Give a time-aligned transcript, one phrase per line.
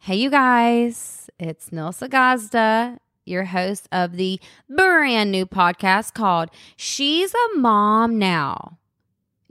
[0.00, 7.32] Hey, you guys, it's Nilsa Gazda, your host of the brand new podcast called She's
[7.32, 8.78] a Mom Now.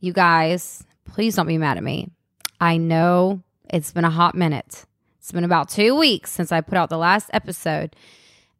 [0.01, 2.09] You guys, please don't be mad at me.
[2.59, 4.85] I know it's been a hot minute.
[5.17, 7.96] It's been about two weeks since I put out the last episode.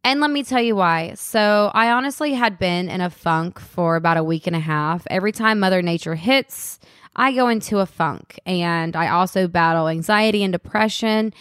[0.04, 1.14] And let me tell you why.
[1.14, 5.06] So, I honestly had been in a funk for about a week and a half.
[5.08, 6.80] Every time Mother Nature hits,
[7.14, 8.40] I go into a funk.
[8.44, 11.32] And I also battle anxiety and depression.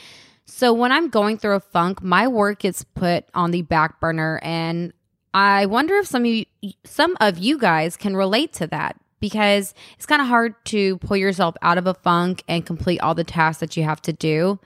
[0.46, 4.40] So, when I'm going through a funk, my work gets put on the back burner.
[4.44, 4.94] And
[5.34, 6.46] I wonder if some of you,
[6.84, 11.18] some of you guys can relate to that because it's kind of hard to pull
[11.18, 14.60] yourself out of a funk and complete all the tasks that you have to do.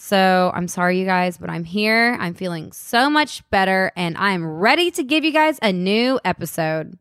[0.00, 2.16] So I'm sorry, you guys, but I'm here.
[2.18, 6.98] I'm feeling so much better and I'm ready to give you guys a new episode.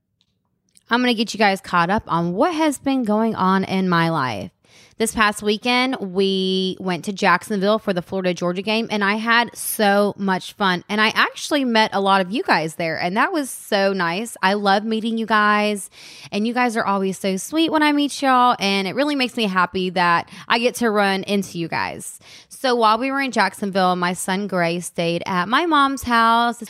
[0.89, 3.87] I'm going to get you guys caught up on what has been going on in
[3.87, 4.51] my life.
[4.99, 9.55] This past weekend, we went to Jacksonville for the Florida Georgia game, and I had
[9.55, 10.83] so much fun.
[10.89, 14.35] And I actually met a lot of you guys there, and that was so nice.
[14.41, 15.91] I love meeting you guys,
[16.31, 18.55] and you guys are always so sweet when I meet y'all.
[18.59, 22.19] And it really makes me happy that I get to run into you guys.
[22.49, 26.63] So while we were in Jacksonville, my son Gray stayed at my mom's house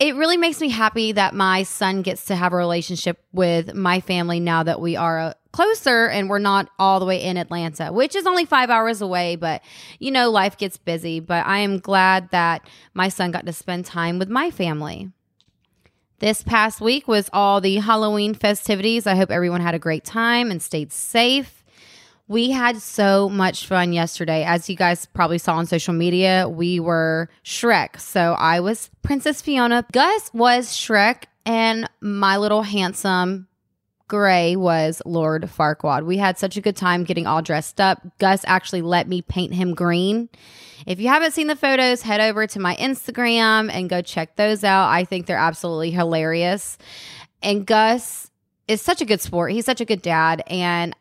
[0.00, 4.00] it really makes me happy that my son gets to have a relationship with my
[4.00, 8.14] family now that we are closer and we're not all the way in Atlanta, which
[8.14, 9.36] is only five hours away.
[9.36, 9.62] But,
[9.98, 11.20] you know, life gets busy.
[11.20, 12.62] But I am glad that
[12.94, 15.10] my son got to spend time with my family.
[16.18, 19.06] This past week was all the Halloween festivities.
[19.06, 21.64] I hope everyone had a great time and stayed safe.
[22.28, 24.44] We had so much fun yesterday.
[24.44, 27.98] As you guys probably saw on social media, we were Shrek.
[27.98, 29.84] So I was Princess Fiona.
[29.90, 33.48] Gus was Shrek, and my little handsome
[34.10, 36.04] Gray was Lord Farquaad.
[36.04, 38.02] We had such a good time getting all dressed up.
[38.18, 40.28] Gus actually let me paint him green.
[40.84, 44.64] If you haven't seen the photos, head over to my Instagram and go check those
[44.64, 44.88] out.
[44.88, 46.76] I think they're absolutely hilarious.
[47.40, 48.32] And Gus
[48.66, 49.52] is such a good sport.
[49.52, 50.42] He's such a good dad.
[50.48, 50.92] And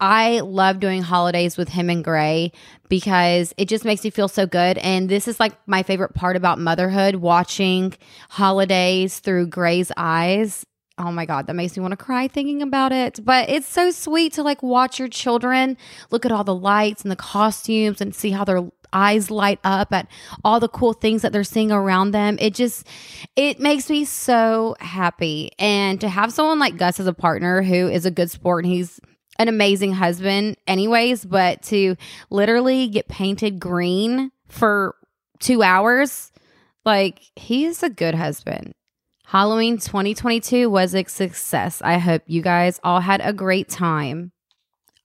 [0.00, 2.50] I love doing holidays with him and Gray
[2.88, 4.76] because it just makes me feel so good.
[4.78, 7.94] And this is like my favorite part about motherhood watching
[8.28, 10.66] holidays through Gray's eyes.
[10.98, 13.22] Oh my God, that makes me want to cry thinking about it.
[13.22, 15.76] But it's so sweet to like watch your children
[16.10, 19.92] look at all the lights and the costumes and see how their eyes light up
[19.92, 20.08] at
[20.42, 22.38] all the cool things that they're seeing around them.
[22.40, 22.86] It just,
[23.34, 25.50] it makes me so happy.
[25.58, 28.72] And to have someone like Gus as a partner who is a good sport and
[28.72, 28.98] he's,
[29.38, 31.96] an amazing husband, anyways, but to
[32.30, 34.96] literally get painted green for
[35.40, 36.32] two hours,
[36.84, 38.72] like he's a good husband.
[39.28, 41.82] Halloween 2022 was a success.
[41.82, 44.30] I hope you guys all had a great time.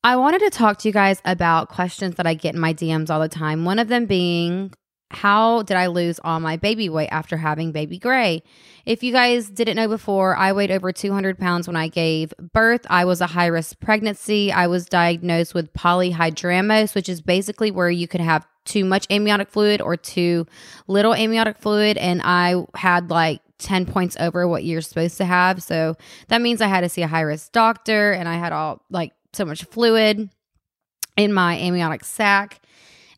[0.04, 3.10] I wanted to talk to you guys about questions that I get in my DMs
[3.10, 3.66] all the time.
[3.66, 4.74] One of them being,
[5.10, 8.44] how did I lose all my baby weight after having baby gray?
[8.86, 12.86] If you guys didn't know before, I weighed over 200 pounds when I gave birth.
[12.92, 14.52] I was a high risk pregnancy.
[14.52, 19.50] I was diagnosed with polyhydramnios, which is basically where you could have too much amniotic
[19.50, 20.46] fluid or too
[20.88, 21.98] little amniotic fluid.
[21.98, 25.64] And I had like 10 points over what you're supposed to have.
[25.64, 25.96] So
[26.28, 29.14] that means I had to see a high risk doctor and I had all like
[29.34, 30.30] so much fluid
[31.18, 32.60] in my amniotic sac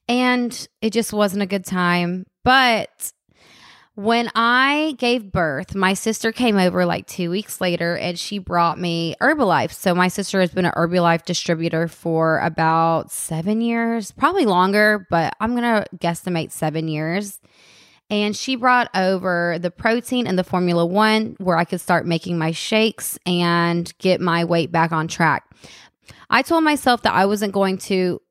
[0.08, 2.26] and it just wasn't a good time.
[2.44, 3.14] But
[3.96, 8.80] when I gave birth, my sister came over like two weeks later and she brought
[8.80, 9.72] me Herbalife.
[9.72, 15.36] So my sister has been an Herbalife distributor for about seven years, probably longer, but
[15.40, 17.40] I'm going to guesstimate seven years.
[18.14, 22.38] And she brought over the protein and the Formula One where I could start making
[22.38, 25.50] my shakes and get my weight back on track.
[26.30, 28.22] I told myself that I wasn't going to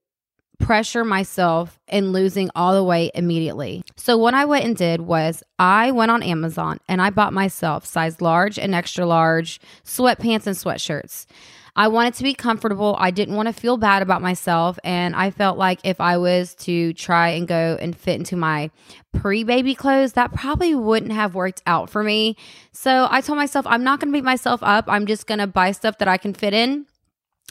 [0.60, 3.82] pressure myself in losing all the weight immediately.
[3.96, 7.84] So, what I went and did was I went on Amazon and I bought myself
[7.84, 11.26] size large and extra large sweatpants and sweatshirts.
[11.74, 12.96] I wanted to be comfortable.
[12.98, 14.78] I didn't want to feel bad about myself.
[14.84, 18.70] And I felt like if I was to try and go and fit into my
[19.14, 22.36] pre baby clothes, that probably wouldn't have worked out for me.
[22.72, 24.84] So I told myself, I'm not going to beat myself up.
[24.88, 26.86] I'm just going to buy stuff that I can fit in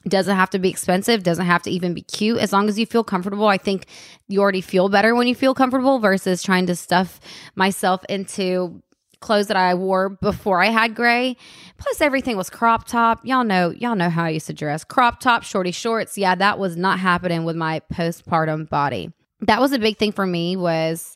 [0.08, 2.40] doesn't have to be expensive, doesn't have to even be cute.
[2.40, 3.86] As long as you feel comfortable, I think
[4.28, 7.20] you already feel better when you feel comfortable versus trying to stuff
[7.56, 8.82] myself into
[9.22, 11.38] clothes that I wore before I had gray.
[11.78, 13.22] Plus everything was crop top.
[13.24, 14.84] Y'all know, y'all know how I used to dress.
[14.84, 16.18] Crop top, shorty shorts.
[16.18, 19.12] Yeah, that was not happening with my postpartum body.
[19.42, 21.16] That was a big thing for me was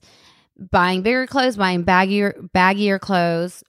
[0.72, 3.64] buying bigger clothes, buying baggier baggier clothes,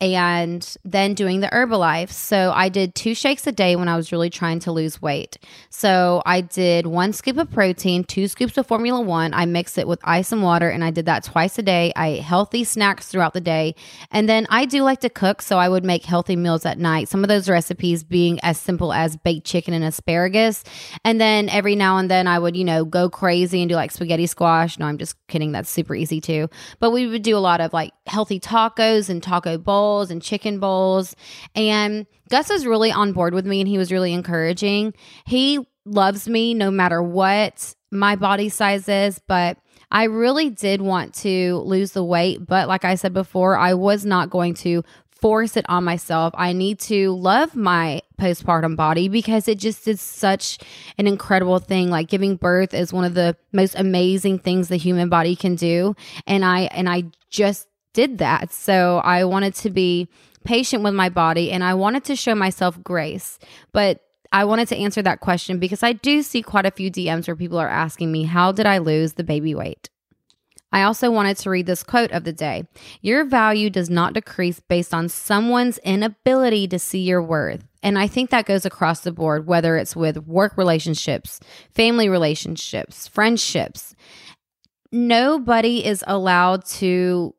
[0.00, 2.10] and then doing the Herbalife.
[2.10, 5.38] So I did two shakes a day when I was really trying to lose weight.
[5.70, 9.34] So I did one scoop of protein, two scoops of Formula One.
[9.34, 11.92] I mix it with ice and water, and I did that twice a day.
[11.96, 13.74] I ate healthy snacks throughout the day.
[14.12, 17.08] And then I do like to cook, so I would make healthy meals at night.
[17.08, 20.62] Some of those recipes being as simple as baked chicken and asparagus.
[21.04, 23.90] And then every now and then I would, you know, go crazy and do like
[23.90, 24.78] spaghetti squash.
[24.78, 25.50] No, I'm just kidding.
[25.50, 26.48] That's super easy too.
[26.78, 30.22] But we would do a lot of like healthy tacos and taco bowls bowls and
[30.22, 31.16] chicken bowls.
[31.54, 34.94] And Gus was really on board with me and he was really encouraging.
[35.26, 39.56] He loves me no matter what my body size is, but
[39.90, 42.46] I really did want to lose the weight.
[42.46, 44.82] But like I said before, I was not going to
[45.22, 46.34] force it on myself.
[46.36, 50.58] I need to love my postpartum body because it just is such
[50.98, 51.88] an incredible thing.
[51.88, 55.96] Like giving birth is one of the most amazing things the human body can do.
[56.26, 57.67] And I and I just
[57.98, 58.52] did that.
[58.52, 60.08] So I wanted to be
[60.44, 63.40] patient with my body and I wanted to show myself grace.
[63.72, 67.26] But I wanted to answer that question because I do see quite a few DMs
[67.26, 69.90] where people are asking me, How did I lose the baby weight?
[70.70, 72.68] I also wanted to read this quote of the day
[73.00, 77.64] Your value does not decrease based on someone's inability to see your worth.
[77.82, 81.40] And I think that goes across the board, whether it's with work relationships,
[81.74, 83.96] family relationships, friendships.
[84.92, 87.34] Nobody is allowed to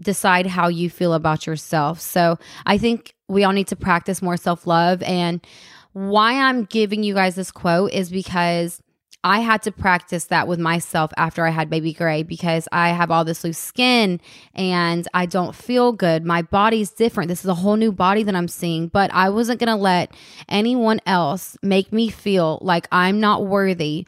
[0.00, 2.00] decide how you feel about yourself.
[2.00, 5.02] So I think we all need to practice more self love.
[5.02, 5.44] And
[5.92, 8.80] why I'm giving you guys this quote is because
[9.24, 13.10] I had to practice that with myself after I had baby gray because I have
[13.10, 14.20] all this loose skin
[14.54, 16.24] and I don't feel good.
[16.24, 17.28] My body's different.
[17.28, 20.14] This is a whole new body that I'm seeing, but I wasn't going to let
[20.48, 24.06] anyone else make me feel like I'm not worthy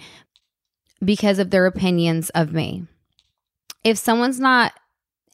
[1.05, 2.85] because of their opinions of me.
[3.83, 4.73] If someone's not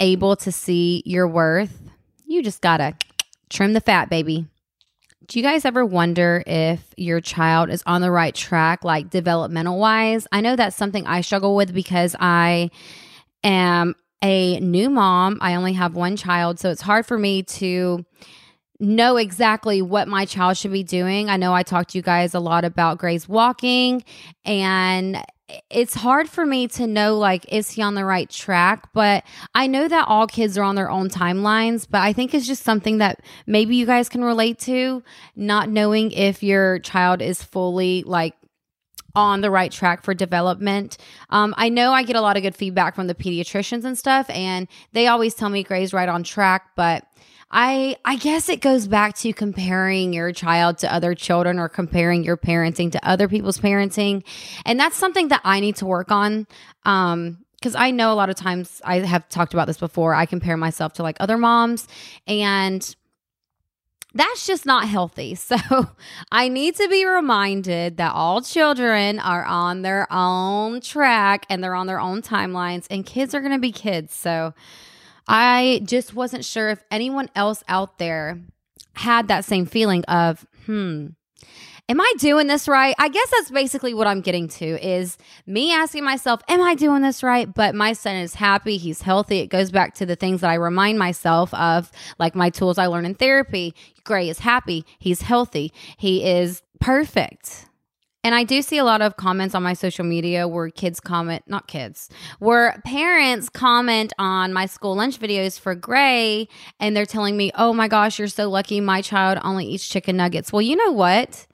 [0.00, 1.90] able to see your worth,
[2.26, 2.94] you just gotta
[3.50, 4.46] trim the fat, baby.
[5.26, 9.78] Do you guys ever wonder if your child is on the right track, like developmental
[9.78, 10.26] wise?
[10.30, 12.70] I know that's something I struggle with because I
[13.42, 15.38] am a new mom.
[15.40, 18.04] I only have one child, so it's hard for me to
[18.78, 21.28] know exactly what my child should be doing.
[21.28, 24.04] I know I talked to you guys a lot about Gray's walking,
[24.44, 25.20] and
[25.70, 29.22] it's hard for me to know like is he on the right track but
[29.54, 32.64] i know that all kids are on their own timelines but i think it's just
[32.64, 35.02] something that maybe you guys can relate to
[35.36, 38.34] not knowing if your child is fully like
[39.14, 40.98] on the right track for development.
[41.30, 44.28] Um, I know I get a lot of good feedback from the pediatricians and stuff,
[44.28, 47.02] and they always tell me Gray's right on track, but
[47.50, 52.24] I I guess it goes back to comparing your child to other children or comparing
[52.24, 54.24] your parenting to other people's parenting.
[54.64, 56.46] And that's something that I need to work on.
[56.84, 60.14] Um because I know a lot of times I have talked about this before.
[60.14, 61.88] I compare myself to like other moms
[62.26, 62.94] and
[64.14, 65.36] that's just not healthy.
[65.46, 65.56] So
[66.32, 71.74] I need to be reminded that all children are on their own track and they're
[71.74, 74.14] on their own timelines and kids are going to be kids.
[74.14, 74.54] So
[75.28, 78.40] I just wasn't sure if anyone else out there
[78.94, 81.08] had that same feeling of, hmm,
[81.88, 82.94] am I doing this right?
[82.98, 87.02] I guess that's basically what I'm getting to is me asking myself, am I doing
[87.02, 87.52] this right?
[87.52, 89.38] But my son is happy, he's healthy.
[89.38, 92.86] It goes back to the things that I remind myself of, like my tools I
[92.86, 93.74] learn in therapy.
[94.04, 97.65] Gray is happy, he's healthy, he is perfect.
[98.26, 101.44] And I do see a lot of comments on my social media where kids comment,
[101.46, 106.48] not kids, where parents comment on my school lunch videos for Gray
[106.80, 110.16] and they're telling me, oh my gosh, you're so lucky my child only eats chicken
[110.16, 110.52] nuggets.
[110.52, 111.46] Well, you know what?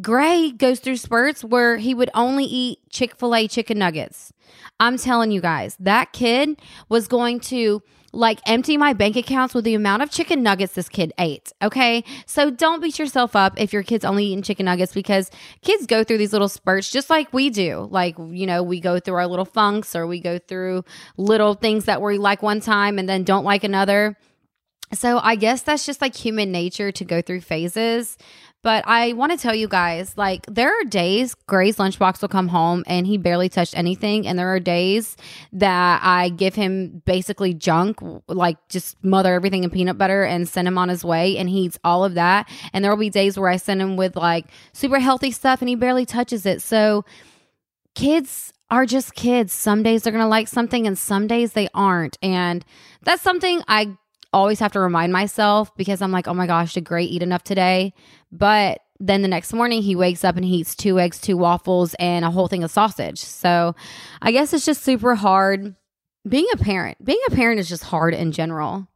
[0.00, 4.32] Gray goes through spurts where he would only eat Chick fil A chicken nuggets.
[4.78, 7.82] I'm telling you guys, that kid was going to
[8.12, 11.52] like empty my bank accounts with the amount of chicken nuggets this kid ate.
[11.62, 12.04] Okay.
[12.26, 15.30] So don't beat yourself up if your kid's only eating chicken nuggets because
[15.62, 17.88] kids go through these little spurts just like we do.
[17.90, 20.84] Like, you know, we go through our little funks or we go through
[21.16, 24.16] little things that we like one time and then don't like another.
[24.92, 28.16] So I guess that's just like human nature to go through phases.
[28.66, 32.48] But I want to tell you guys, like, there are days Gray's lunchbox will come
[32.48, 34.26] home and he barely touched anything.
[34.26, 35.16] And there are days
[35.52, 40.66] that I give him basically junk, like just mother everything in peanut butter and send
[40.66, 41.38] him on his way.
[41.38, 42.50] And he eats all of that.
[42.72, 45.68] And there will be days where I send him with like super healthy stuff and
[45.68, 46.60] he barely touches it.
[46.60, 47.04] So
[47.94, 49.52] kids are just kids.
[49.52, 52.18] Some days they're going to like something and some days they aren't.
[52.20, 52.64] And
[53.04, 53.96] that's something I
[54.36, 57.42] always have to remind myself because I'm like, oh my gosh, did Gray eat enough
[57.42, 57.94] today?
[58.30, 61.94] But then the next morning he wakes up and he eats two eggs, two waffles,
[61.94, 63.18] and a whole thing of sausage.
[63.18, 63.74] So
[64.20, 65.74] I guess it's just super hard
[66.28, 67.02] being a parent.
[67.04, 68.88] Being a parent is just hard in general.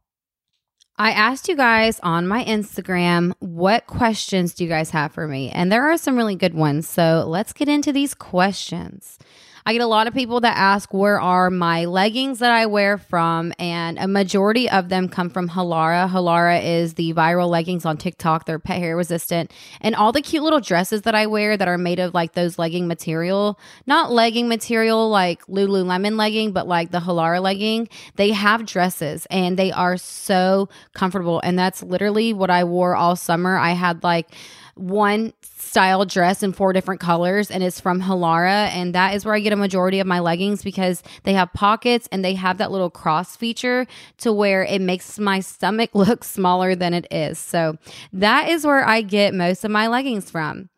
[0.97, 5.49] I asked you guys on my Instagram, what questions do you guys have for me?
[5.49, 6.87] And there are some really good ones.
[6.87, 9.17] So let's get into these questions.
[9.65, 12.97] I get a lot of people that ask where are my leggings that I wear
[12.97, 16.09] from, and a majority of them come from Halara.
[16.09, 18.45] Halara is the viral leggings on TikTok.
[18.45, 21.77] They're pet hair resistant, and all the cute little dresses that I wear that are
[21.77, 26.99] made of like those legging material, not legging material like Lululemon legging, but like the
[26.99, 27.87] Halara legging.
[28.15, 33.15] They have dresses and they are so comfortable, and that's literally what I wore all
[33.15, 33.57] summer.
[33.57, 34.27] I had like
[34.75, 39.35] one style dress in four different colors and it's from Halara and that is where
[39.35, 42.71] I get a majority of my leggings because they have pockets and they have that
[42.71, 43.85] little cross feature
[44.17, 47.39] to where it makes my stomach look smaller than it is.
[47.39, 47.77] So
[48.13, 50.69] that is where I get most of my leggings from.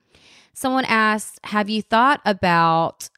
[0.54, 3.10] Someone asked, "Have you thought about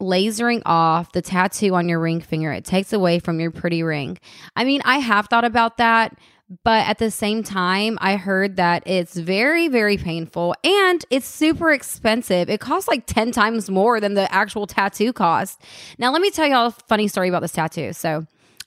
[0.00, 2.52] lasering off the tattoo on your ring finger.
[2.52, 4.18] It takes away from your pretty ring.
[4.56, 6.18] I mean, I have thought about that,
[6.64, 11.70] but at the same time, I heard that it's very, very painful and it's super
[11.70, 12.50] expensive.
[12.50, 15.62] It costs like 10 times more than the actual tattoo cost.
[15.96, 17.92] Now, let me tell y'all a funny story about this tattoo.
[17.92, 18.26] So,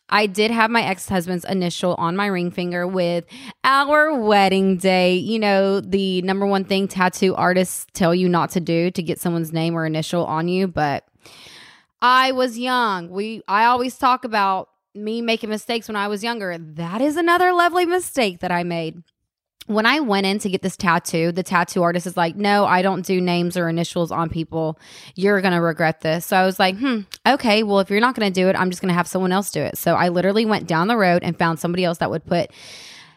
[0.10, 3.26] I did have my ex husband's initial on my ring finger with
[3.64, 5.16] our wedding day.
[5.16, 9.20] You know, the number one thing tattoo artists tell you not to do to get
[9.20, 10.68] someone's name or initial on you.
[10.68, 11.08] But
[12.02, 13.10] I was young.
[13.10, 16.58] We I always talk about me making mistakes when I was younger.
[16.58, 19.02] That is another lovely mistake that I made.
[19.66, 22.82] When I went in to get this tattoo, the tattoo artist is like, No, I
[22.82, 24.78] don't do names or initials on people.
[25.16, 26.26] You're going to regret this.
[26.26, 27.64] So I was like, Hmm, okay.
[27.64, 29.52] Well, if you're not going to do it, I'm just going to have someone else
[29.52, 29.78] do it.
[29.78, 32.52] So I literally went down the road and found somebody else that would put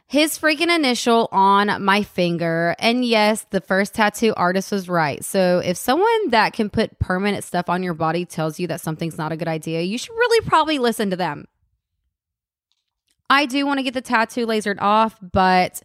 [0.09, 2.77] his freaking initial on my finger.
[2.79, 5.25] And yes, the first tattoo artist was right.
[5.25, 9.19] So if someone that can put permanent stuff on your body tells you that something's
[9.19, 11.47] not a good idea, you should really probably listen to them.
[13.29, 15.83] I do want to get the tattoo lasered off, but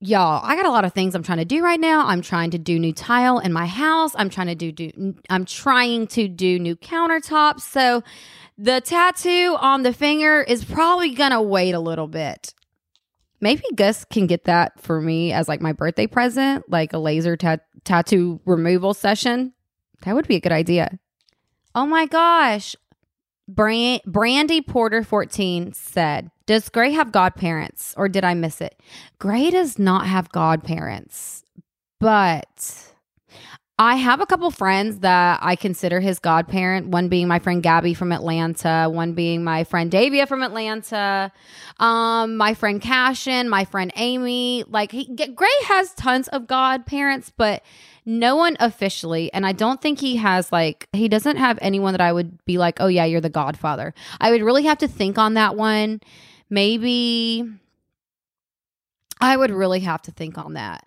[0.00, 2.06] y'all, I got a lot of things I'm trying to do right now.
[2.06, 4.12] I'm trying to do new tile in my house.
[4.16, 7.60] I'm trying to do, do I'm trying to do new countertops.
[7.60, 8.02] So
[8.58, 12.54] the tattoo on the finger is probably going to wait a little bit.
[13.40, 17.36] Maybe Gus can get that for me as like my birthday present, like a laser
[17.36, 19.52] tattoo removal session.
[20.04, 20.98] That would be a good idea.
[21.74, 22.76] Oh my gosh.
[23.48, 28.80] Brand- Brandy Porter 14 said, Does Gray have godparents or did I miss it?
[29.18, 31.44] Gray does not have godparents,
[32.00, 32.91] but
[33.78, 37.94] I have a couple friends that I consider his godparent, one being my friend Gabby
[37.94, 41.32] from Atlanta, one being my friend Davia from Atlanta,
[41.80, 44.62] um, my friend Cashin, my friend Amy.
[44.68, 47.62] Like, he, Gray has tons of godparents, but
[48.04, 49.32] no one officially.
[49.32, 52.58] And I don't think he has like, he doesn't have anyone that I would be
[52.58, 53.94] like, oh, yeah, you're the godfather.
[54.20, 56.00] I would really have to think on that one.
[56.50, 57.48] Maybe
[59.20, 60.86] I would really have to think on that.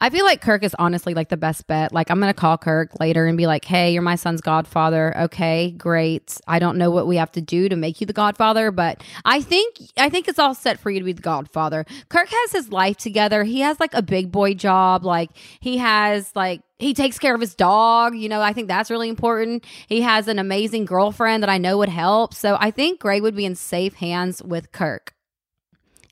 [0.00, 1.92] I feel like Kirk is honestly like the best bet.
[1.92, 5.16] Like, I'm to call Kirk later and be like, hey, you're my son's godfather.
[5.16, 6.36] Okay, great.
[6.46, 9.40] I don't know what we have to do to make you the godfather, but I
[9.40, 11.86] think, I think it's all set for you to be the godfather.
[12.08, 13.44] Kirk has his life together.
[13.44, 15.04] He has like a big boy job.
[15.04, 18.16] Like, he has like, he takes care of his dog.
[18.16, 19.64] You know, I think that's really important.
[19.86, 22.34] He has an amazing girlfriend that I know would help.
[22.34, 25.13] So I think Greg would be in safe hands with Kirk.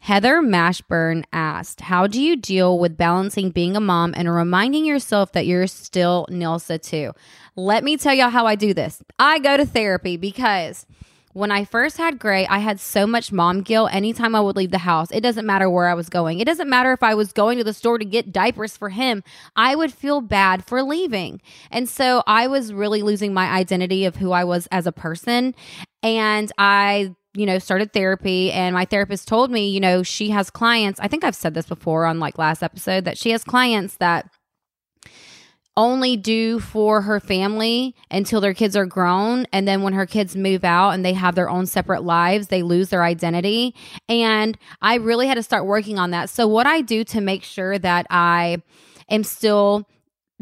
[0.02, 5.30] Heather Mashburn asked, How do you deal with balancing being a mom and reminding yourself
[5.30, 7.12] that you're still Nilsa too?
[7.54, 9.00] Let me tell y'all how I do this.
[9.20, 10.86] I go to therapy because
[11.34, 14.72] when I first had Gray, I had so much mom guilt anytime I would leave
[14.72, 15.12] the house.
[15.12, 16.40] It doesn't matter where I was going.
[16.40, 19.22] It doesn't matter if I was going to the store to get diapers for him.
[19.54, 21.40] I would feel bad for leaving.
[21.70, 25.54] And so I was really losing my identity of who I was as a person.
[26.02, 30.50] And I you know, started therapy and my therapist told me, you know, she has
[30.50, 31.00] clients.
[31.00, 34.28] I think I've said this before on like last episode that she has clients that
[35.76, 40.36] only do for her family until their kids are grown and then when her kids
[40.36, 43.74] move out and they have their own separate lives they lose their identity
[44.06, 47.42] and i really had to start working on that so what i do to make
[47.42, 48.60] sure that i
[49.08, 49.88] am still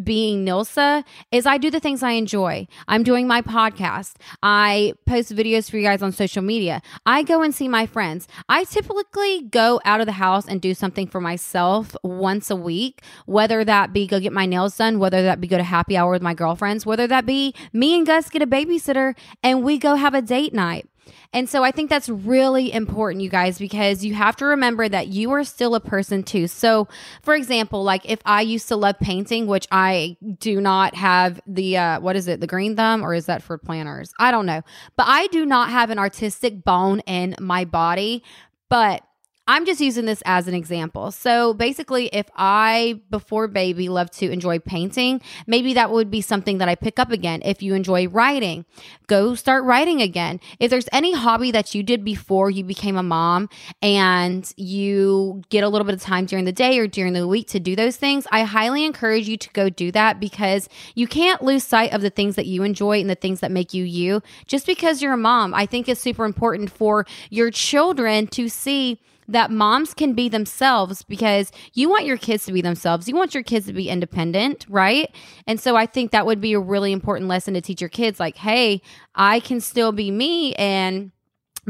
[0.03, 2.67] being Nilsa is I do the things I enjoy.
[2.89, 4.15] I'm doing my podcast.
[4.43, 6.83] I post videos for you guys on social media.
[7.07, 8.29] I go and see my friends.
[8.49, 13.03] I typically go out of the house and do something for myself once a week,
[13.27, 16.11] whether that be go get my nails done, whether that be go to happy hour
[16.11, 19.95] with my girlfriends, whether that be me and Gus get a babysitter and we go
[19.95, 20.90] have a date night.
[21.33, 25.09] And so I think that's really important, you guys, because you have to remember that
[25.09, 26.49] you are still a person too.
[26.49, 26.89] So,
[27.23, 31.77] for example, like if I used to love painting, which I do not have the,
[31.77, 34.13] uh, what is it, the green thumb, or is that for planners?
[34.19, 34.63] I don't know.
[34.97, 38.25] But I do not have an artistic bone in my body.
[38.69, 39.03] But
[39.47, 41.11] I'm just using this as an example.
[41.11, 46.59] So basically, if I, before baby, loved to enjoy painting, maybe that would be something
[46.59, 47.43] that I pick up again.
[47.45, 48.65] If you enjoy writing,
[49.09, 50.39] go start writing again.
[50.61, 53.49] If there's any hobby that you did before you became a mom
[53.83, 57.49] and you get a little bit of time during the day or during the week
[57.49, 61.43] to do those things, I highly encourage you to go do that because you can't
[61.43, 64.23] lose sight of the things that you enjoy and the things that make you you
[64.47, 65.55] just because you're a mom.
[65.55, 69.01] I think it's super important for your children to see
[69.33, 73.09] that moms can be themselves because you want your kids to be themselves.
[73.09, 75.15] You want your kids to be independent, right?
[75.47, 78.21] And so I think that would be a really important lesson to teach your kids
[78.21, 78.83] like, hey,
[79.15, 81.13] I can still be me and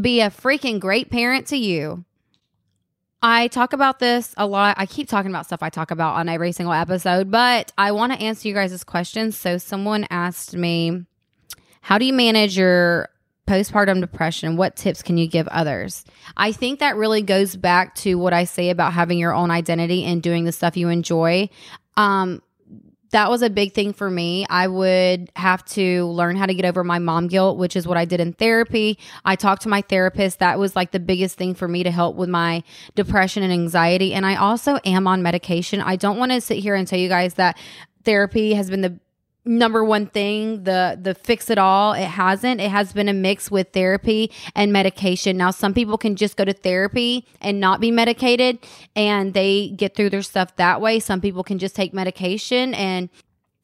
[0.00, 2.04] be a freaking great parent to you.
[3.22, 4.76] I talk about this a lot.
[4.78, 8.12] I keep talking about stuff I talk about on every single episode, but I want
[8.12, 9.36] to answer you guys' questions.
[9.36, 11.04] So, someone asked me,
[11.82, 13.10] How do you manage your
[13.50, 16.04] postpartum depression, what tips can you give others?
[16.36, 20.04] I think that really goes back to what I say about having your own identity
[20.04, 21.50] and doing the stuff you enjoy.
[21.96, 22.42] Um,
[23.10, 24.46] that was a big thing for me.
[24.48, 27.96] I would have to learn how to get over my mom guilt, which is what
[27.96, 29.00] I did in therapy.
[29.24, 30.38] I talked to my therapist.
[30.38, 32.62] That was like the biggest thing for me to help with my
[32.94, 34.14] depression and anxiety.
[34.14, 35.80] And I also am on medication.
[35.80, 37.58] I don't want to sit here and tell you guys that
[38.04, 39.00] therapy has been the
[39.44, 42.60] number one thing the the fix it all it hasn't.
[42.60, 45.36] It has been a mix with therapy and medication.
[45.36, 48.58] Now some people can just go to therapy and not be medicated
[48.94, 51.00] and they get through their stuff that way.
[51.00, 53.08] Some people can just take medication and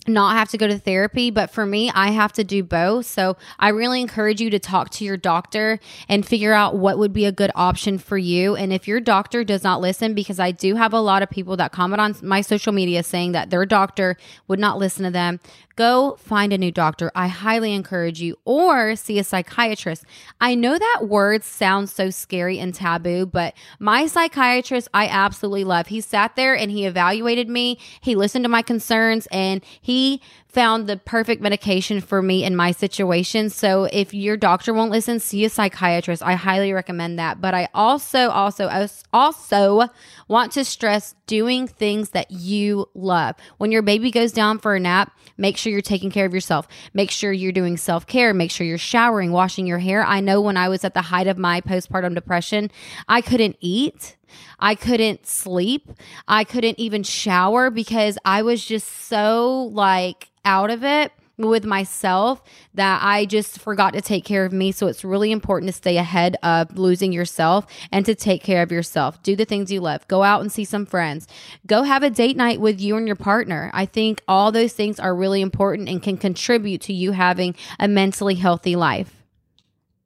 [0.09, 3.07] not have to go to therapy, but for me, I have to do both.
[3.07, 7.13] So I really encourage you to talk to your doctor and figure out what would
[7.13, 8.57] be a good option for you.
[8.57, 11.57] And if your doctor does not listen, because I do have a lot of people
[11.57, 14.17] that comment on my social media saying that their doctor
[14.49, 15.41] would not listen to them,
[15.77, 17.13] go find a new doctor.
[17.15, 20.05] I highly encourage you or see a psychiatrist.
[20.41, 25.89] I know that word sounds so scary and taboo, but my psychiatrist I absolutely love.
[25.89, 27.79] He sat there and he evaluated me.
[28.01, 30.21] He listened to my concerns and he we
[30.57, 33.51] found the perfect medication for me in my situation.
[33.51, 36.23] So if your doctor won't listen, see a psychiatrist.
[36.23, 37.43] I highly recommend that.
[37.43, 38.71] But I also also
[39.13, 39.89] also
[40.29, 43.37] want to stress doing things that you love.
[43.59, 46.67] When your baby goes down for a nap, make sure you're taking care of yourself.
[46.95, 50.07] Make sure you're doing self-care, make sure you're showering, washing your hair.
[50.07, 52.71] I know when I was at the height of my postpartum depression,
[53.09, 54.17] I couldn't eat.
[54.59, 55.91] I couldn't sleep.
[56.27, 62.43] I couldn't even shower because I was just so like out of it with myself
[62.75, 64.73] that I just forgot to take care of me.
[64.73, 68.73] So it's really important to stay ahead of losing yourself and to take care of
[68.73, 69.23] yourself.
[69.23, 70.09] Do the things you love.
[70.09, 71.27] Go out and see some friends.
[71.67, 73.71] Go have a date night with you and your partner.
[73.75, 77.89] I think all those things are really important and can contribute to you having a
[77.89, 79.13] mentally healthy life.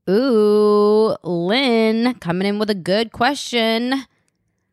[0.09, 4.07] Ooh, Lynn coming in with a good question.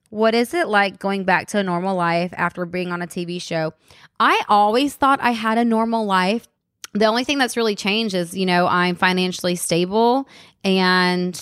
[0.10, 3.42] What is it like going back to a normal life after being on a TV
[3.42, 3.74] show?
[4.20, 6.48] I always thought I had a normal life.
[6.94, 10.28] The only thing that's really changed is, you know, I'm financially stable
[10.64, 11.40] and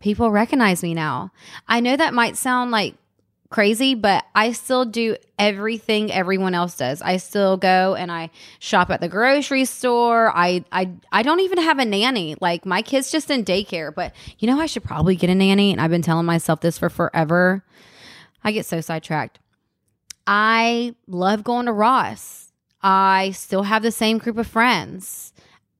[0.00, 1.30] people recognize me now.
[1.68, 2.96] I know that might sound like
[3.52, 7.00] crazy, but I still do everything everyone else does.
[7.02, 10.32] I still go and I shop at the grocery store.
[10.34, 12.34] I I I don't even have a nanny.
[12.40, 15.70] Like my kids just in daycare, but you know I should probably get a nanny
[15.70, 17.62] and I've been telling myself this for forever.
[18.44, 19.38] I get so sidetracked.
[20.26, 22.52] I love going to Ross.
[22.82, 25.32] I still have the same group of friends.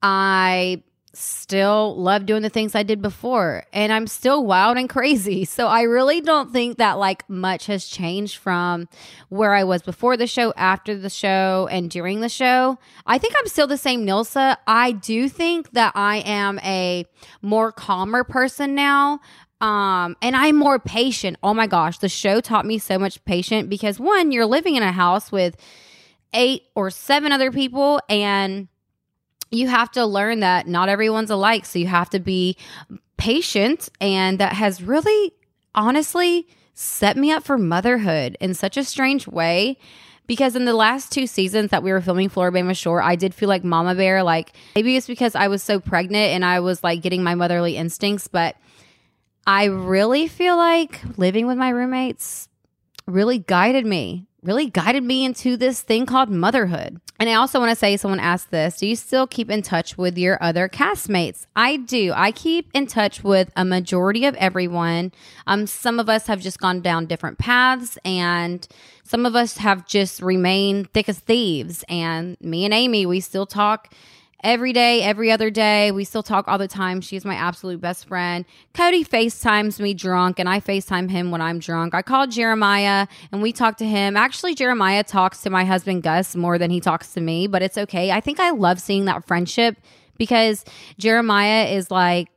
[0.02, 0.82] I
[1.14, 5.44] still love doing the things I did before and I'm still wild and crazy.
[5.52, 8.88] So I really don't think that like much has changed from
[9.28, 12.78] where I was before the show, after the show, and during the show.
[13.06, 14.56] I think I'm still the same Nilsa.
[14.66, 17.04] I do think that I am a
[17.42, 19.20] more calmer person now.
[19.62, 21.38] Um, and I'm more patient.
[21.42, 24.82] Oh my gosh, the show taught me so much patience because one, you're living in
[24.82, 25.56] a house with
[26.34, 28.66] eight or seven other people and
[29.52, 31.64] you have to learn that not everyone's alike.
[31.64, 32.56] So you have to be
[33.16, 33.88] patient.
[34.00, 35.32] And that has really,
[35.76, 39.78] honestly, set me up for motherhood in such a strange way.
[40.26, 43.48] Because in the last two seasons that we were filming Floribama Shore, I did feel
[43.48, 44.22] like Mama Bear.
[44.22, 47.76] Like maybe it's because I was so pregnant and I was like getting my motherly
[47.76, 48.56] instincts, but
[49.46, 52.48] I really feel like living with my roommates
[53.06, 57.00] really guided me, really guided me into this thing called motherhood.
[57.18, 59.96] And I also want to say someone asked this Do you still keep in touch
[59.96, 61.46] with your other castmates?
[61.54, 62.12] I do.
[62.14, 65.12] I keep in touch with a majority of everyone.
[65.46, 68.66] Um, some of us have just gone down different paths, and
[69.04, 71.84] some of us have just remained thick as thieves.
[71.88, 73.94] And me and Amy, we still talk
[74.42, 75.92] every day, every other day.
[75.92, 77.00] We still talk all the time.
[77.00, 78.44] She's my absolute best friend.
[78.74, 81.94] Cody FaceTimes me drunk, and I FaceTime him when I'm drunk.
[81.94, 84.16] I called Jeremiah and we talked to him.
[84.16, 87.78] Actually, Jeremiah talks to my husband Gus more than he talks to me, but it's
[87.78, 88.10] okay.
[88.10, 89.76] I think I love seeing that friendship
[90.18, 90.64] because
[90.98, 92.28] Jeremiah is like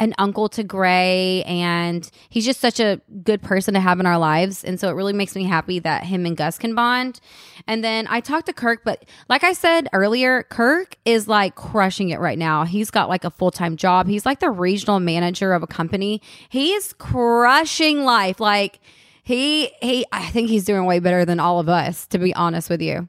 [0.00, 4.18] an uncle to Gray, and he's just such a good person to have in our
[4.18, 4.64] lives.
[4.64, 7.20] And so it really makes me happy that him and Gus can bond.
[7.68, 12.10] And then I talked to Kirk, but like I said earlier, Kirk is like crushing
[12.10, 12.64] it right now.
[12.64, 16.20] He's got like a full time job, he's like the regional manager of a company.
[16.48, 18.40] He's crushing life.
[18.40, 18.80] Like,
[19.22, 22.68] he, he, I think he's doing way better than all of us, to be honest
[22.68, 23.08] with you.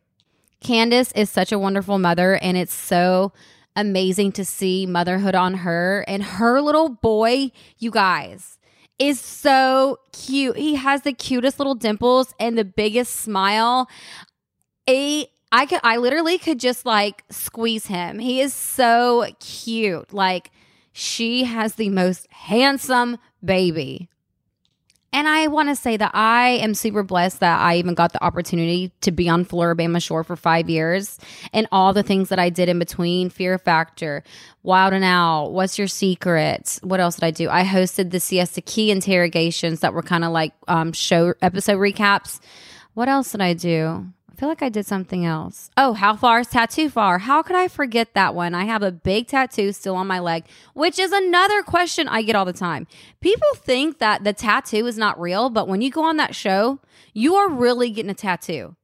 [0.61, 3.33] Candace is such a wonderful mother, and it's so
[3.75, 6.03] amazing to see motherhood on her.
[6.07, 8.57] And her little boy, you guys,
[8.99, 10.57] is so cute.
[10.57, 13.89] He has the cutest little dimples and the biggest smile.
[14.89, 18.19] A I could I literally could just like squeeze him.
[18.19, 20.13] He is so cute.
[20.13, 20.51] Like
[20.91, 24.09] she has the most handsome baby.
[25.15, 28.21] And I want to say that I am super blessed that I even got the
[28.21, 31.17] opportunity to be on Floribama Shore for five years
[31.53, 34.25] and all the things that I did in between Fear Factor,
[34.61, 36.79] Wild and Out, What's Your Secret?
[36.83, 37.49] What else did I do?
[37.49, 42.41] I hosted the Siesta Key interrogations that were kind of like um, show episode recaps.
[42.93, 44.07] What else did I do?
[44.35, 45.71] I feel like I did something else.
[45.77, 47.19] Oh, how far is tattoo far?
[47.19, 48.53] How could I forget that one?
[48.53, 50.43] I have a big tattoo still on my leg,
[50.73, 52.85] which is another question I get all the time.
[53.21, 56.79] People think that the tattoo is not real, but when you go on that show,
[57.13, 58.75] you are really getting a tattoo.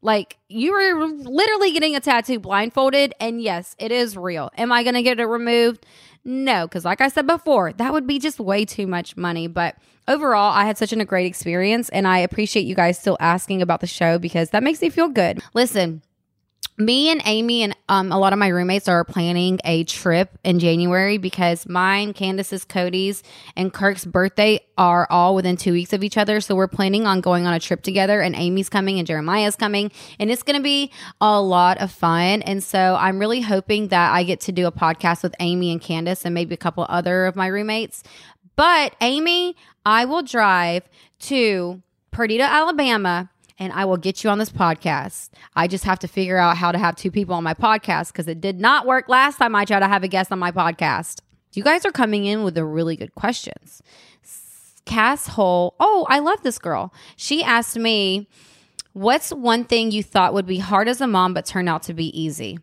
[0.00, 4.50] Like you are literally getting a tattoo blindfolded, and yes, it is real.
[4.56, 5.84] Am I going to get it removed?
[6.24, 9.46] No, because like I said before, that would be just way too much money.
[9.46, 9.76] But
[10.08, 13.80] overall, I had such a great experience, and I appreciate you guys still asking about
[13.80, 15.40] the show because that makes me feel good.
[15.52, 16.02] Listen,
[16.76, 20.58] me and Amy and um, a lot of my roommates are planning a trip in
[20.58, 23.22] January because mine, Candace's, Cody's,
[23.56, 26.40] and Kirk's birthday are all within two weeks of each other.
[26.40, 29.92] So we're planning on going on a trip together, and Amy's coming and Jeremiah's coming,
[30.18, 32.42] and it's going to be a lot of fun.
[32.42, 35.80] And so I'm really hoping that I get to do a podcast with Amy and
[35.80, 38.02] Candace and maybe a couple other of my roommates.
[38.56, 39.56] But Amy,
[39.86, 40.88] I will drive
[41.20, 45.30] to Perdido, Alabama and I will get you on this podcast.
[45.54, 48.28] I just have to figure out how to have two people on my podcast because
[48.28, 51.20] it did not work last time I tried to have a guest on my podcast.
[51.52, 53.80] You guys are coming in with the really good questions.
[54.84, 56.92] Cass Hole, oh, I love this girl.
[57.16, 58.28] She asked me,
[58.92, 61.94] What's one thing you thought would be hard as a mom but turned out to
[61.94, 62.60] be easy?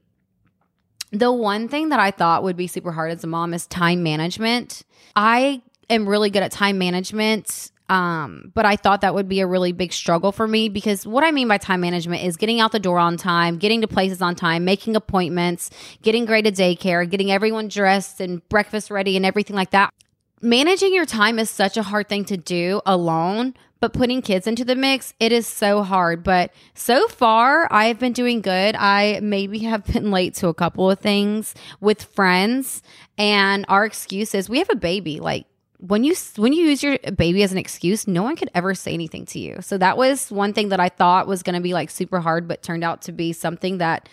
[1.12, 4.02] The one thing that I thought would be super hard as a mom is time
[4.02, 4.84] management.
[5.14, 9.46] I am really good at time management um, but I thought that would be a
[9.46, 12.72] really big struggle for me because what I mean by time management is getting out
[12.72, 15.70] the door on time, getting to places on time, making appointments,
[16.02, 19.94] getting Gray to daycare, getting everyone dressed and breakfast ready and everything like that.
[20.42, 24.64] Managing your time is such a hard thing to do alone, but putting kids into
[24.64, 26.24] the mix, it is so hard.
[26.24, 28.74] But so far, I've been doing good.
[28.78, 32.84] I maybe have been late to a couple of things with friends,
[33.18, 35.20] and our excuse is we have a baby.
[35.20, 35.46] Like,
[35.82, 38.94] when you when you use your baby as an excuse, no one could ever say
[38.94, 39.58] anything to you.
[39.62, 42.48] So that was one thing that I thought was going to be like super hard,
[42.48, 44.08] but turned out to be something that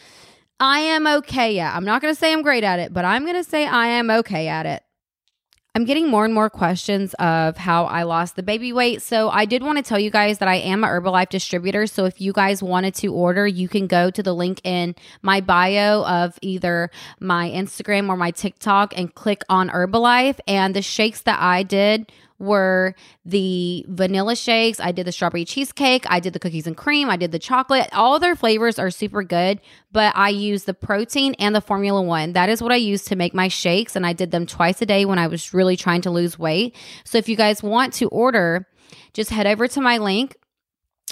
[0.59, 1.77] I am okay at.
[1.77, 3.87] I'm not going to say I'm great at it, but I'm going to say I
[3.89, 4.83] am okay at it.
[5.75, 9.01] I'm getting more and more questions of how I lost the baby weight.
[9.01, 11.87] So I did want to tell you guys that I am a Herbalife distributor.
[11.87, 15.41] So if you guys wanted to order, you can go to the link in my
[15.41, 20.41] bio of either my Instagram or my TikTok and click on Herbalife.
[20.49, 24.81] And the shakes that I did were the vanilla shakes.
[24.81, 26.05] I did the strawberry cheesecake.
[26.09, 27.11] I did the cookies and cream.
[27.11, 27.89] I did the chocolate.
[27.93, 32.33] All their flavors are super good, but I use the protein and the Formula One.
[32.35, 33.97] That is what I use to make my shakes.
[33.97, 36.77] And I did them twice a day when I was really trying to lose weight.
[37.05, 38.67] So if you guys want to order,
[39.13, 40.37] just head over to my link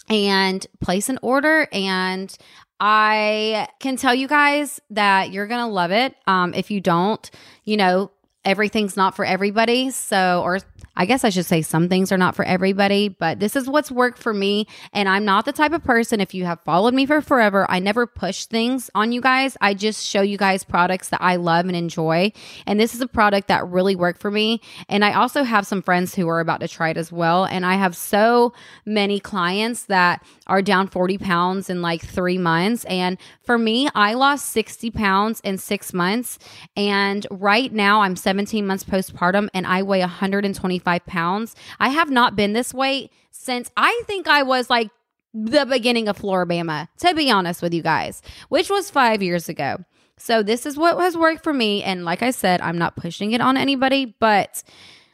[0.08, 2.36] and place an order and
[2.78, 6.14] I can tell you guys that you're going to love it.
[6.26, 7.28] Um, if you don't,
[7.64, 8.10] you know,
[8.46, 9.90] everything's not for everybody.
[9.90, 10.60] So, or
[10.96, 13.90] I guess I should say some things are not for everybody, but this is what's
[13.90, 14.66] worked for me.
[14.94, 17.80] And I'm not the type of person, if you have followed me for forever, I
[17.80, 19.56] never push things on you guys.
[19.60, 22.32] I just show you guys products that I love and enjoy.
[22.66, 24.62] And this is a product that really worked for me.
[24.88, 27.44] And I also have some friends who are about to try it as well.
[27.44, 28.54] And I have so
[28.86, 32.84] many clients that are down 40 pounds in like three months.
[32.84, 36.38] And for me, I lost 60 pounds in six months.
[36.76, 41.54] And right now I'm 17 months postpartum and I weigh 125 pounds.
[41.80, 44.90] I have not been this weight since I think I was like
[45.32, 48.20] the beginning of Floribama, to be honest with you guys,
[48.50, 49.78] which was five years ago.
[50.18, 51.82] So, this is what has worked for me.
[51.82, 54.62] And like I said, I'm not pushing it on anybody, but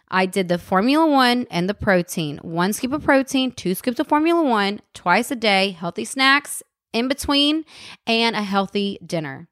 [0.08, 4.06] I did the Formula One and the protein one scoop of protein, two scoops of
[4.08, 7.64] Formula One twice a day, healthy snacks in between,
[8.06, 9.48] and a healthy dinner.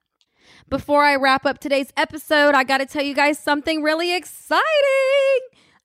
[0.71, 4.61] Before I wrap up today's episode, I got to tell you guys something really exciting.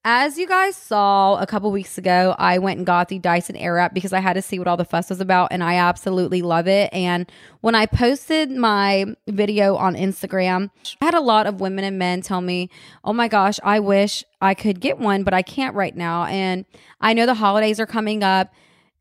[0.03, 3.95] As you guys saw a couple weeks ago, I went and got the Dyson Airwrap
[3.95, 6.67] because I had to see what all the fuss was about, and I absolutely love
[6.67, 6.93] it.
[6.93, 7.25] And
[7.61, 10.69] when I posted my video on Instagram,
[11.01, 12.69] I had a lot of women and men tell me,
[13.03, 16.25] Oh my gosh, I wish I could get one, but I can't right now.
[16.25, 16.63] And
[17.01, 18.53] I know the holidays are coming up.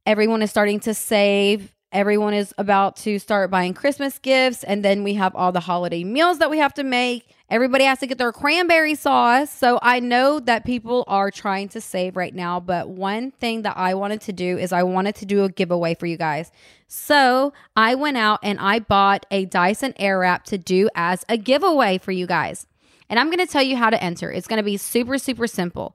[0.06, 5.04] Everyone is starting to save Everyone is about to start buying Christmas gifts, and then
[5.04, 7.32] we have all the holiday meals that we have to make.
[7.48, 9.48] Everybody has to get their cranberry sauce.
[9.48, 13.76] So I know that people are trying to save right now, but one thing that
[13.76, 16.50] I wanted to do is I wanted to do a giveaway for you guys.
[16.88, 21.98] So I went out and I bought a Dyson Airwrap to do as a giveaway
[21.98, 22.66] for you guys.
[23.08, 24.32] And I'm going to tell you how to enter.
[24.32, 25.94] It's going to be super, super simple.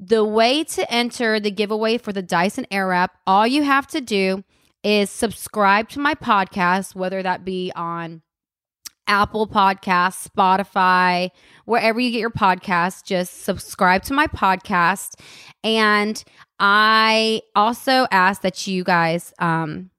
[0.00, 4.42] The way to enter the giveaway for the Dyson Airwrap, all you have to do
[4.86, 8.22] is subscribe to my podcast, whether that be on
[9.08, 11.30] Apple Podcasts, Spotify,
[11.64, 15.20] wherever you get your podcast, just subscribe to my podcast.
[15.64, 16.22] And
[16.60, 19.90] I also ask that you guys um,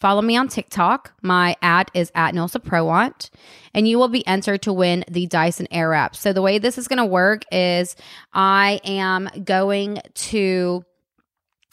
[0.00, 1.12] follow me on TikTok.
[1.20, 3.28] My ad is at Nilsa Prowant,
[3.74, 6.16] and you will be entered to win the Dyson Airwrap.
[6.16, 7.94] So the way this is going to work is
[8.32, 10.82] I am going to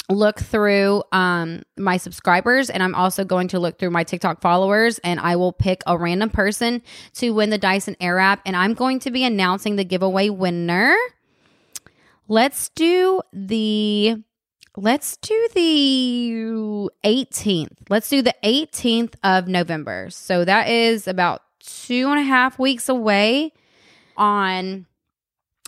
[0.10, 5.00] look through um, my subscribers and I'm also going to look through my TikTok followers
[5.00, 6.82] and I will pick a random person
[7.16, 10.96] to win the Dyson Airwrap and I'm going to be announcing the giveaway winner.
[12.30, 14.24] Let's do the
[14.78, 17.78] let's do the 18th.
[17.90, 20.10] Let's do the 18th of November.
[20.10, 23.52] So that is about two and a half weeks away
[24.16, 24.86] on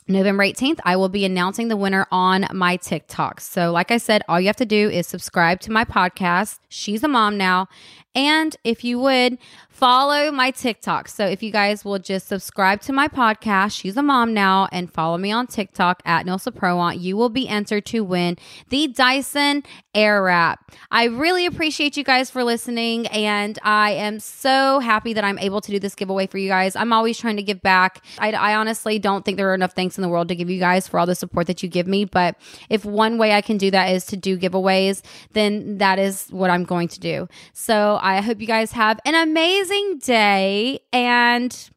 [0.09, 3.39] November 18th, I will be announcing the winner on my TikTok.
[3.39, 6.57] So, like I said, all you have to do is subscribe to my podcast.
[6.67, 7.67] She's a mom now.
[8.15, 9.37] And if you would
[9.79, 11.07] follow my TikTok.
[11.07, 14.91] So if you guys will just subscribe to my podcast, she's a mom now, and
[14.91, 19.63] follow me on TikTok at Nilsa Prowant, you will be entered to win the Dyson
[19.95, 20.57] Airwrap.
[20.91, 25.61] I really appreciate you guys for listening, and I am so happy that I'm able
[25.61, 26.75] to do this giveaway for you guys.
[26.75, 28.03] I'm always trying to give back.
[28.17, 30.59] I, I honestly don't think there are enough thanks in the world to give you
[30.59, 32.35] guys for all the support that you give me, but
[32.69, 35.01] if one way I can do that is to do giveaways,
[35.33, 37.27] then that is what I'm going to do.
[37.53, 40.79] So I hope you guys have an amazing day.
[40.93, 41.69] And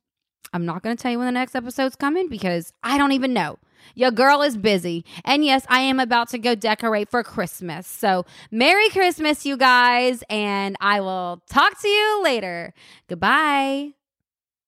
[0.52, 3.32] I'm not going to tell you when the next episode's coming because I don't even
[3.32, 3.58] know.
[3.94, 5.04] Your girl is busy.
[5.24, 7.87] And yes, I am about to go decorate for Christmas.
[7.87, 10.22] So, Merry Christmas, you guys.
[10.30, 12.74] And I will talk to you later.
[13.08, 13.94] Goodbye.